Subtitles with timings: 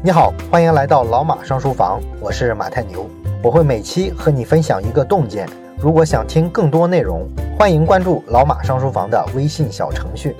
[0.00, 3.10] 你好，欢迎来到老马上书房，我是马太牛，
[3.42, 5.44] 我会每期和你分享一个洞见。
[5.76, 7.28] 如果想听更多内容，
[7.58, 10.36] 欢迎关注老马上书房的微信小程序。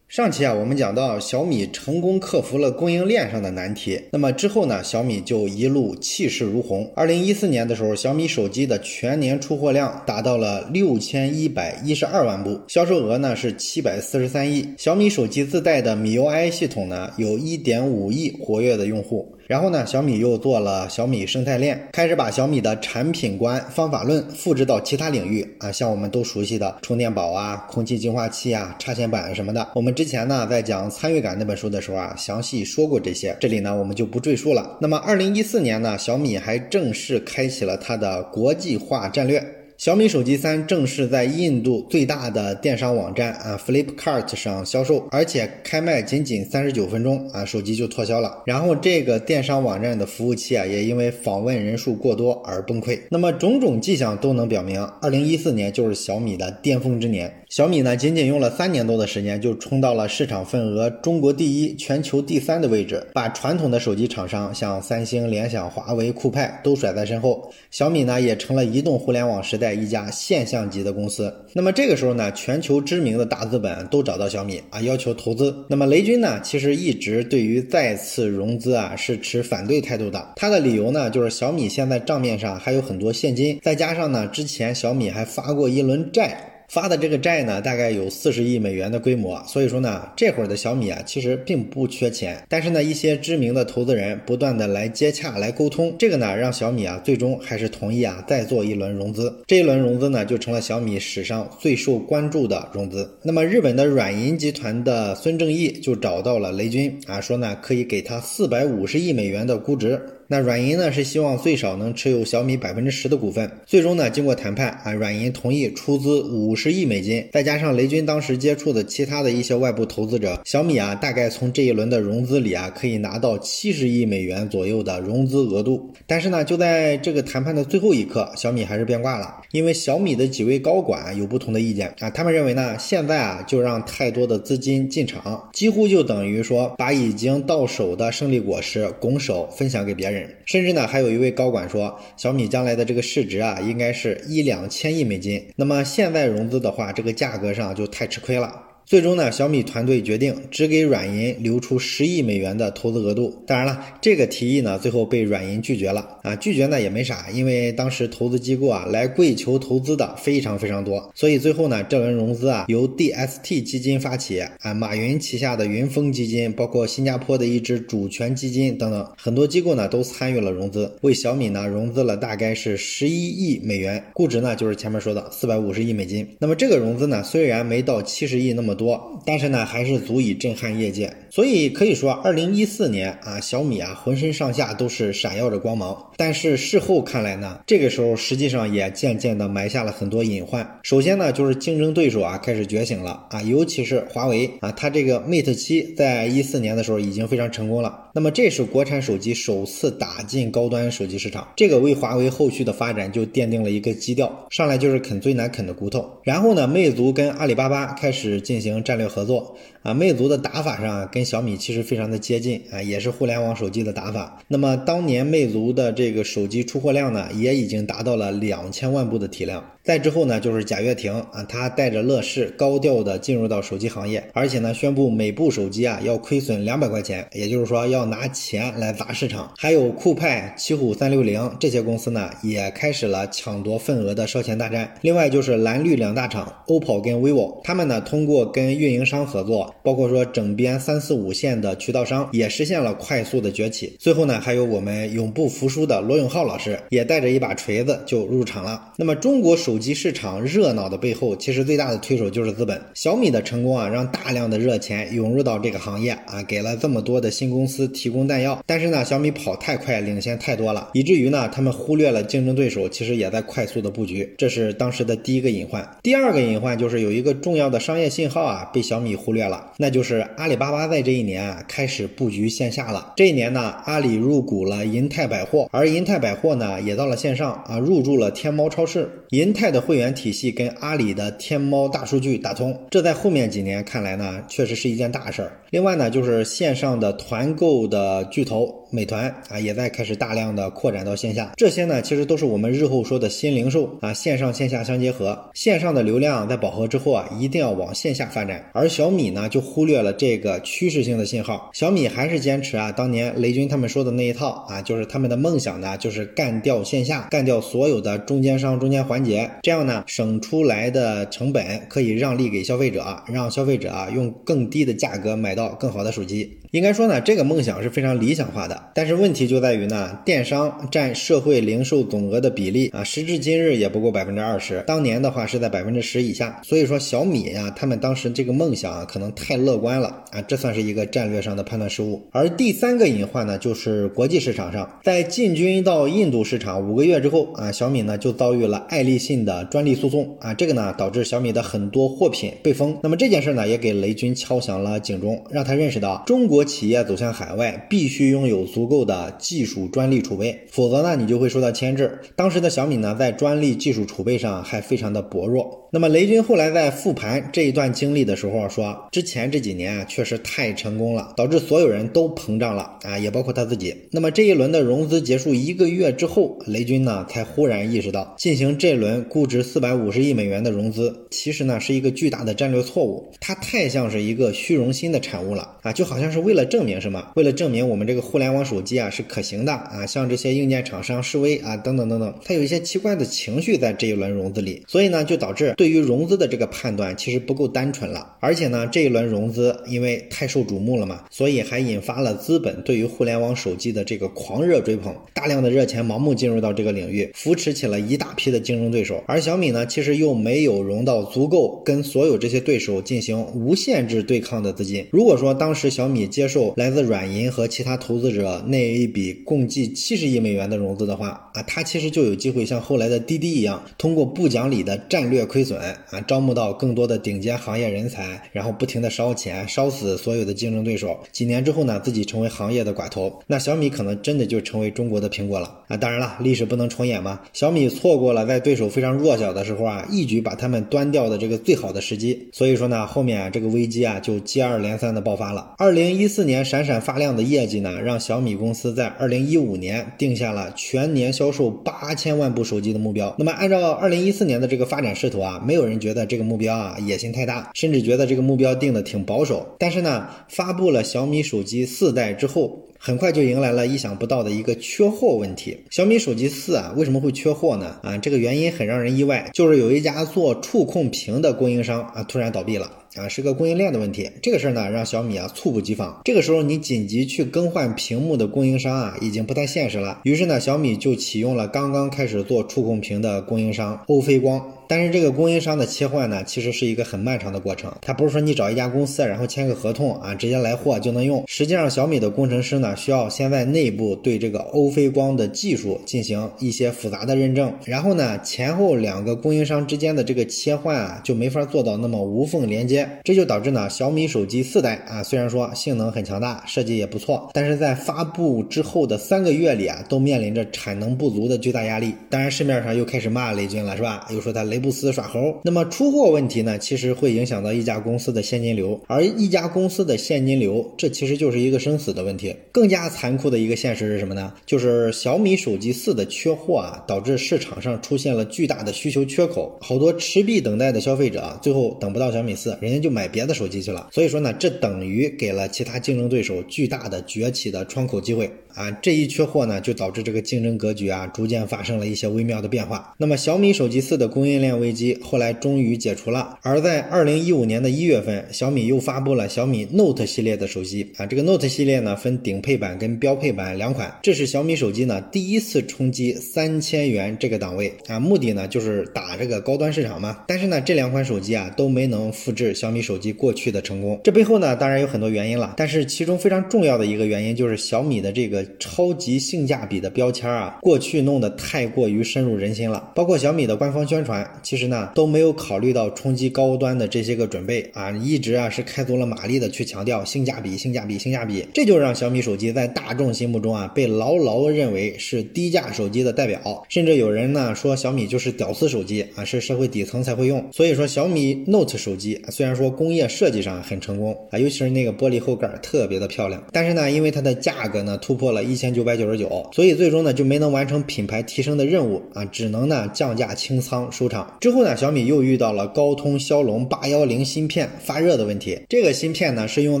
[0.10, 6.90] 上期啊，我们讲到小米成功克服了供应链上的难题，那么之后呢，小米就一路气势如虹。
[6.96, 14.68] 二零一四年的时候，小米手机的全年出货量达到了六千一百一十二万部，销售额呢是七百四十三亿。
[14.76, 19.32] 小米手机自带的 MIUI 系统呢，有一点五亿活跃的用户。
[19.50, 29.66] 然后呢，小米又做了小米生态链，开始把小米的产品观、方法论复制到其他领域啊，像我们都熟悉的充电宝啊、空气净化器啊、插线板什么的。
[29.74, 34.78] 我们之前呢在讲参与感那本书的时候啊，详细说过这些，这里呢我们就不赘述了。
[34.80, 39.44] 那么，二零一四年呢，小米还正式开启了它的国际化战略。
[39.80, 48.42] 小米手机三正式在印度最大的电商网站啊 Flipkart 上销售，而且开卖仅仅三十九分钟啊，手机就脱销了。
[48.44, 53.00] 然后这个电商网站的服务器啊，也因为访问人数过多而崩溃。
[53.08, 57.32] 那么种种迹象都能表明，二零一四年就是小米的巅峰之年。
[57.50, 67.52] 小米呢，仅仅用了三年多的时间，就冲到了市场份额中国第一、全球第三的位置，把传统的手机厂商像三星、联想、华为、酷派都甩在身后。
[67.72, 71.34] 小米呢，也成了移动互联网时代一家现象级的公司。
[71.52, 75.52] 那么这个时候呢，全球知名的大资本都找到小米啊，要求投资。
[75.68, 80.34] 那么雷军呢，其实一直对于再次融资啊是持反对态度的。
[80.36, 86.46] 他的理由呢，就是小米现在账面上还有很多现金，再加上呢，之前小米还发过一轮债。
[86.70, 99.34] 发的这个债呢，大概有四十亿美元的规模，所以说呢，这会儿的小米啊，其实并不缺钱，但是呢，一些知名的投资人不断的来接洽、来沟通，这个呢，让小米啊，最终还是同意啊，再做一轮融资。
[99.48, 103.10] 这一轮融资呢，就成了小米史上最受关注的融资。
[103.24, 110.00] 那么，日本的软银集团的孙正义就找到了雷军啊，说呢，可以给他四百五十亿美元的估值。
[110.32, 113.50] 那软银呢是希望最少能持有小米百分之十的股份。
[113.66, 125.92] 最终呢，经过谈判啊，软银同意出资五十亿美金，再加上雷军当时接触的其他的一些外部投资者，小米啊，大概从这一轮的融资里啊，可以拿到七十亿美元左右的融资额度。
[126.06, 140.19] 但是呢，就在这个谈判的最后一刻，小米还是变卦了，因为小米的几位高管有不同的意见啊，他们认为呢，现在啊，就让太多的资金进场，几乎就等于说把已经到手的胜利果实拱手分享给别人。
[140.46, 145.44] 甚至呢，还有一位高管说，小米将来的这个市值啊，应该是一两千亿美金。
[145.56, 148.69] 那么现在融资的话，这个价格上就太吃亏了。
[148.90, 153.32] 最终呢，小米团队决定只给软银留出十亿美元的投资额度。
[153.46, 156.34] 当然了，这个提议呢，最后被软银拒绝了啊。
[156.34, 176.26] 拒绝呢也没啥，因为当时投资机构啊来跪求投资的非常非常多，所以最后呢，这轮融资啊由 DST 基金发起啊，马云旗下的云峰基金，包括新加坡的一支主权基金等等，很多机构呢都参与了融资，为小米呢融资了大概是十一亿美元，估值呢就是前面说的四百五十亿美金。
[176.40, 178.76] 那么这个融资呢，虽然没到七十亿那么。
[178.80, 181.14] 多，但是呢，还是足以震撼业界。
[181.28, 185.96] 所以可以说，二零一四年啊，小米啊，浑身上下都是闪耀着光芒。
[186.16, 190.66] 但是事后看来呢，这个时候实际上也渐渐的埋下了很多隐患。
[190.82, 198.06] 首先呢，就是竞争对手啊开始觉醒了啊，尤其是华为啊，它这个 Mate 七在一四年的时候已经非常成功了。
[198.12, 204.48] 那么这是国产手机首次打进高端手机市场，这个为华为后续的发展就奠定了一个基调。
[204.50, 206.10] 上来就是啃最难啃的骨头。
[206.24, 208.80] 然后呢，魅族跟阿里巴巴开始进进行。
[208.82, 214.38] 战略合作啊，魅族的打法上跟小米其实非常的接近啊，也是互联网手机的打法。
[214.48, 219.64] 那么当年魅族的这个手机出货量呢，也已经达到了两千万部的体量。
[219.82, 229.50] 再之后呢，就是贾跃亭啊，他带着乐视高调的进入到手机行业，而且呢，宣布每部手机啊要亏损两百块钱，也就是说要拿钱来砸市场。
[229.56, 234.92] 还有酷派、奇虎三六零这些公司呢，也开始了抢夺份额的烧钱大战。
[235.00, 243.96] 另外就是蓝绿两大厂，OPPO 跟 vivo，他们呢通过跟运营商合作，包括说整编三四五线的渠道商，也实现了快速的崛起。
[243.98, 248.92] 最后呢，还有我们永不服输的罗永浩老师，也带着一把锤子就入场了。
[248.96, 252.80] 那么中国手机市场热闹的背后，其实最大的推手就是资本。
[252.94, 258.62] 小米的成功啊，让大量的热钱涌入到这个行业啊，给了这么多的新公司提供弹药。
[258.66, 264.34] 但是呢，小米跑太快，领先太多了，以至于呢，他们忽略了竞争对手其实也在快速的布局。
[264.36, 265.88] 这是当时的第一个隐患。
[266.02, 273.12] 第二个隐患就是有一个重要的商业信号啊，被小米忽略了，那就是阿里巴巴在这一年啊开始布局线下了。
[273.16, 279.10] 这一年呢，阿里入股了银泰百货，而银泰百货呢也到了线上啊，入驻了天猫超市。
[279.30, 285.52] 银泰的会员体系跟阿里的天猫大数据打通，这在后面几年看来呢，确实是一件大事儿。
[285.70, 288.76] 另外呢，就是线上的团购的巨头。
[288.92, 298.68] 美团啊，也在开始大量的扩展到线下，这些呢，其实都是我们日后说的新零售啊，线上线下相结合，线上的流量在饱和之后啊，一定要往线下发展。
[298.72, 316.58] 而小米呢，就忽略了这个趋势性的信号，小米还是坚持啊，当年雷军他们说的那一套啊，就是他们的梦想呢，就是干掉线下，干掉所有的中间商、中间环节，这样呢，省出来的成本可以让利给消费者，让消费者啊用更低的价格买到更好的手机。
[316.72, 318.80] 应该说呢，这个梦想是非常理想化的。
[318.94, 326.60] 但是问题就在于呢，电商占社会零售总额的比例啊，时至今日也不过百分之二十，当年的话是在百分之十以下。
[326.62, 332.22] 所以说小米呀，他们当时这个梦想啊，可能太乐观了啊，这算是一个战略上的判断失误。
[332.30, 342.96] 而第三个隐患呢，就是国际市场上，在进军到印度市场五个月之后啊，小米呢就遭遇了爱立信的专利诉讼啊，这个呢导致小米的很多货品被封。
[343.02, 346.59] 那么这件事呢，也给雷军敲响了警钟，让他认识到中国。
[346.64, 352.20] 企业走向海外，必须拥有足够的技术专利储备，否则呢，你就会受到牵制。
[352.36, 355.88] 当时的小米呢，在专利技术储备上还非常的薄弱。
[355.92, 363.92] 那么雷军后来在复盘这一段经历的时候说，之前这几年啊确实太成功了，导致所有人都膨胀了啊，也包括他自己。
[364.12, 385.74] 那么这一轮的融资结束一个月之后，雷军呢才忽然意识到，进行这轮估值四百五十亿美元的融资，其实呢是一个巨大的战略错误，它太像是一个虚荣心的产物了啊，就好像是为了证明什么，为了证明我们这个互联网手机啊是可行的啊，向这些硬件厂商示威啊，等等等等，他有一些奇怪的情绪在这一轮融资里，所以呢就导致。
[385.80, 399.24] 对于融资的这个判断其实不够单纯了，而且呢，这一轮融资因为太受瞩目了嘛，所以还引发了资本对于互联网手机的这个狂热追捧，大量的热钱盲目进入到这个领域，扶持起了一大批的竞争对手。
[399.26, 405.06] 而小米呢，其实又没有融到足够跟所有这些对手进行无限制对抗的资金。
[405.10, 415.69] 如果说当时小米接受来自软银和其他投资者那一笔共计七十亿美元的融资的话啊，它其实就有机会像后来的滴滴一样，通过不讲理的战略亏损。
[415.70, 415.80] 损
[416.10, 421.16] 啊，招募到更多的顶尖行业人才，然后不停的烧钱，烧死所有的竞争对手。
[421.30, 425.96] 几年之后呢，自己成为行业的寡头，那小米可能真的就成为中国的苹果了啊！
[425.96, 427.40] 当然了，历史不能重演嘛。
[427.52, 432.48] 小米错过了在对手非常弱小的时候啊，一举把他们端掉的这个最好的时机。
[432.52, 435.74] 所以说呢，后面啊这个危机啊就接二连三的爆发了。
[435.78, 443.32] 二零一四年闪闪发亮的业绩呢，让小米公司在二零一五年定下了全年销售八千万部手机的目标。
[443.38, 445.59] 那么按照二零一四年的这个发展势头啊。
[445.64, 449.76] 没有人觉得这个目标啊野心太大，甚至觉得这个目标定的挺保守。
[449.78, 455.76] 但是呢，发布了小米手机四代之后，很快就迎来了意想不到的一个缺货问题。
[455.90, 457.96] 小米手机四啊为什么会缺货呢？
[458.02, 462.90] 啊，这个原因很让人意外，就是有一家做触控屏的供应商啊突然倒闭了。
[463.16, 464.30] 啊，是个供应链的问题。
[464.40, 466.20] 这个事儿呢，让小米啊猝不及防。
[466.24, 470.20] 这个时候，你紧急去更换屏幕的供应商啊，已经不太现实了。
[470.24, 474.62] 于是呢，小米就启用了刚刚开始做触控屏的供应商欧菲光。
[474.86, 477.92] 但是这个供应商的切换呢，其实是一个很漫长的过程。
[478.00, 481.44] 它不是说你找一家公司，然后签个合同啊，直接来货就能用。
[481.46, 492.99] 实际上，小米的工程师呢，需要先在内部对这个欧菲光的技术进行一些复杂的认证，然后呢，前后两个供应商之间的这个切换啊，就没法做到那么无缝连接。
[493.24, 502.14] 这就导致呢，小米手机四代啊，虽然说性能很强大，设计也不错，但是在发布之后的三个月里啊，都面临着产能不足的巨大压力。
[502.28, 504.26] 当然，市面上又开始骂雷军了，是吧？
[504.30, 505.54] 又说他雷布斯耍猴。
[505.62, 512.54] 那么出货问题呢，其实会影响到一家公司的现金流，而一家公司的现金流，这其实就是一个生死的问题。
[512.72, 514.52] 更加残酷的一个现实是什么呢？
[514.66, 523.00] 就是小米手机四的缺货啊，导致市场上出现了巨大的需求缺口，好多持币等待的消费者啊最后等不到小米四，家。
[523.00, 528.50] 就买别的手机去了，所以说呢，这等于给了其他竞争对手巨大的崛起的窗口机会。
[528.72, 533.12] 啊，这一缺货呢，就导致这个竞争格局啊，逐渐发生了一些微妙的变化。
[533.18, 536.56] 那么小米手机四的供应链危机后来终于解除了。
[536.62, 541.26] 而在二零一五年的一月份，小米又发布了小米 Note 系列的手机啊。
[541.26, 544.16] 这个 Note 系列呢，分顶配版跟标配版两款。
[544.22, 550.44] 这是小米手机呢第一次冲击三千元这个档位啊，目的呢就是打这个高端市场嘛。
[550.46, 554.18] 但是呢，这两款手机啊都没能复制小米手机过去的成功。
[554.24, 558.64] 这背后呢，当然有很多原因了，但是其中非常重要的一个原因就是小米的这个。
[558.78, 563.12] 超级性价比的标签啊，过去弄得太过于深入人心了。
[563.14, 576.84] 包括小米的官方宣传，其实呢都没有考虑到冲击高端的这些个准备啊，一直啊是开足了马力的去强调性价比、性价比、性价比，这就让小米手机在大众心目中啊被牢牢认为是低价手机的代表。
[576.88, 580.64] 甚至有人呢说小米就是屌丝手机啊，是社会底层才会用。
[580.72, 594.56] 所以说小米 Note 手机虽然然说工业设计上很成功啊，尤其是那个玻璃后盖特别的漂亮，但是呢，因为它的价格呢突破了一千九百九十九，所以最终呢就没能完成品牌提升的任务啊，只能呢降价清仓收场。
[594.60, 598.78] 之后呢，小米又遇到了高通骁龙八幺零芯片发热的问题。
[598.88, 600.00] 这个芯片呢是用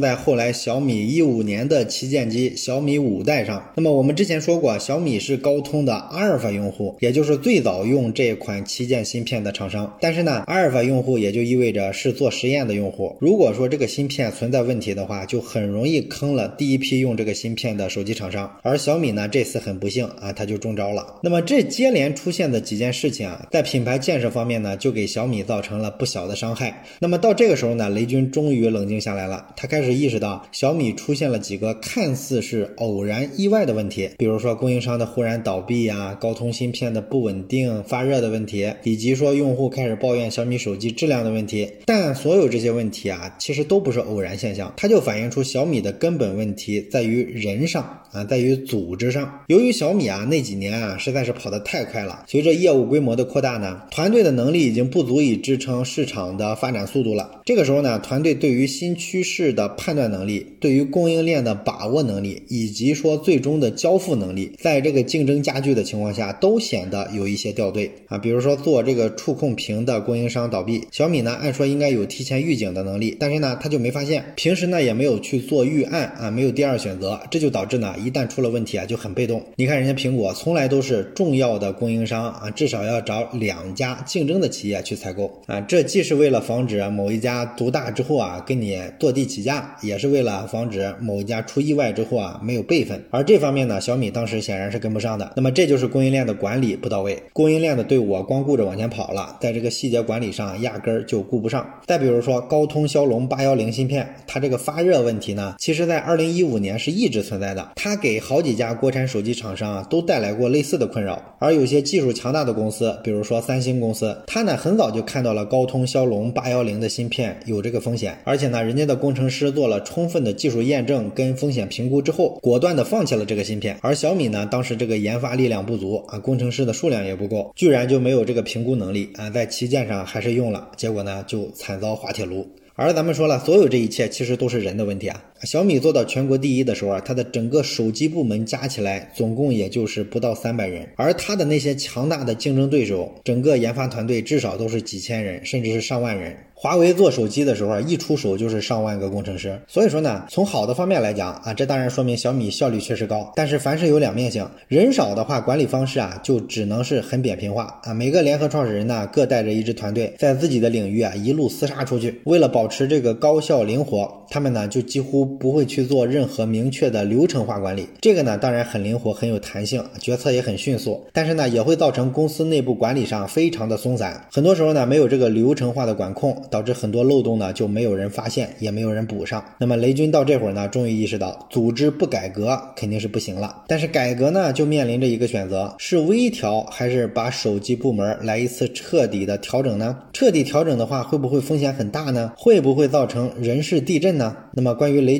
[0.00, 3.64] 在后来小米一五年的旗舰机小米五代上。
[3.74, 9.96] 那么我们之前说过，小米是高通的阿尔法用户，也就是最早用这款旗舰芯片的厂商。
[10.00, 13.16] 但是呢，阿尔法用户也就意味着是做实验的用户。
[13.20, 18.50] 如果说这个芯片存在问题的话，就很容易坑了第一批用这个芯片的手机厂商。
[18.62, 21.06] 而小米呢，这次很不幸啊，它就中招了。
[21.22, 26.84] 那么这接连出现的几件事情啊，在品牌建设方面呢，就给小米造成了不小的伤害。
[27.00, 41.68] 那么到这个时候呢，雷军终于冷静下来了，他开始意识到小米出现了几个看似是偶然意外的问题，比如说供应商的忽然倒闭呀，高通芯片的不稳定、发热的问题，以及说用户开始抱怨小米手机质量的问题。
[41.86, 47.99] 但所有这些问题啊，其实都不是偶然现象，它就反映出小米的根本问题在于人上。
[48.12, 49.40] 啊，在于组织上。
[49.48, 57.40] 由于小米啊那几年啊实在是跑得太快了，随着业务规模的扩大呢，团队的能力已经不足以支撑市场的发展速度了。
[57.44, 68.18] 这个时候呢，团队对于新趋势的判断能力，对于供应链的把握能力，以及说最终的交付能力，在这个竞争加剧的情况下，都显得有一些掉队啊。
[68.18, 79.42] 比如说做这个触控屏的供应商倒闭，小米呢按说应该有提前预警的能力，但是呢他就没发现，平时呢也没有去做预案啊，没有第二选择，这就导致呢一旦出了问题啊就很被动。
[79.56, 93.02] 你看人家苹果从来都是重要的供应商啊，至少要找两家竞争的企业去采购啊，这既是为了防止某一家独大之后啊跟你坐地起价，也是为了防止某一家出意外之后啊没有备份。
[93.10, 95.32] 而这方面呢，小米当时显然是跟不上的。
[95.36, 101.68] 那么这就是供应链的管理不到位，供应链的队伍光顾着往前跑了，在这个细节管理上压根儿就顾不上。
[101.86, 111.20] 再比如说高通骁龙八幺零芯片，它这个发热问题呢，其实在二零一五年是一直存在的，它他给好几家国产手机厂商啊都带来过类似的困扰。
[111.40, 123.76] 而有些技术强大的公司，比如说三星公司，它呢很早就看到了高通骁龙八幺零的芯片有这个风险，而且呢人家的工程师做了充分的技术验证跟风险评估之后，果断的放弃了这个芯片。
[123.80, 132.48] 而小米呢当时这个研发力量不足啊，工程师的数量也不够，居然就没有这个评估能力啊，在旗舰上还是用了，结果呢就惨遭滑铁卢。
[132.76, 135.22] 而咱们说了，所有这一切其实都是人的问题啊。
[135.44, 146.36] 小米做到全国第一的时候啊，它的整个手机部门加起来总共也就是不到三百人，而它的那些强大的竞争对手，整个研发团队至少都是几千人，甚至是上万人。
[146.52, 149.58] 华为做手机的时候啊，一出手就是上万个工程师。
[149.66, 153.32] 所以说呢，从好的方面来讲啊，这当然说明小米效率确实高。
[153.34, 157.94] 但是凡事有两面性，人少的话，管理方式啊就只能是很扁平化啊。
[157.94, 162.20] 每个联合创始人呢，各带着一支团队，在自己的领域啊一路厮杀出去。
[162.24, 167.88] 为了保持这个高效灵活，他们呢就几乎不会去做任何明确的流程化管理。
[168.00, 171.06] 这个呢当然很灵活，很有弹性，决策也很迅速。
[171.12, 176.36] 但是呢也会造成公司内部管理上非常的松散，很多时候呢没有这个流程化的管控。
[176.50, 179.44] 导致很多漏洞呢就没有人发现，也没有人补上。
[179.58, 183.62] 那么雷军到这会儿呢，终于意识到组织不改革肯定是不行了。
[183.68, 189.96] 但是改革呢，就面临着一个选择：是微调还是把手机部门来一次彻底的调整呢？
[190.12, 192.32] 彻底调整的话，会不会风险很大呢？
[192.36, 194.36] 会不会造成人事地震呢？
[194.52, 195.19] 那么关于雷